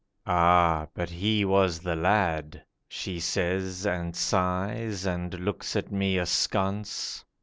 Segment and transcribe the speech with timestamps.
[0.25, 7.23] 'Ah, but he was the lad!' She says, and sighs, and looks at me askance.